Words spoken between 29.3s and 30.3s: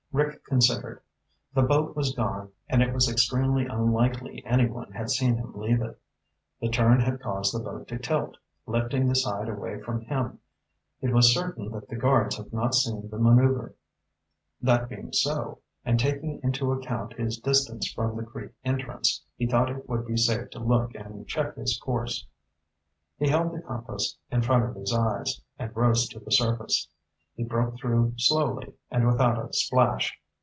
a splash.